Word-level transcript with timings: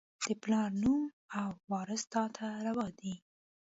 د 0.27 0.27
پلار 0.43 0.69
نوم 0.83 1.03
او، 1.39 1.49
وراث 1.71 2.03
تا 2.13 2.23
ته 2.35 2.45
روا 2.67 2.87
دي 2.99 3.13